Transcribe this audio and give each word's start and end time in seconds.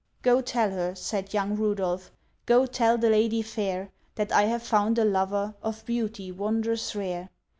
"Go, 0.23 0.41
tell 0.41 0.71
her," 0.71 0.95
said 0.95 1.31
young 1.31 1.55
Rudolph, 1.55 2.11
"Go, 2.47 2.65
tell 2.65 2.97
the 2.97 3.11
lady 3.11 3.43
fair, 3.43 3.91
That 4.15 4.31
I 4.31 4.45
have 4.45 4.63
found 4.63 4.97
a 4.97 5.05
Lover, 5.05 5.53
Of 5.61 5.85
Beauty 5.85 6.31
wondrous 6.31 6.95
rare. 6.95 7.29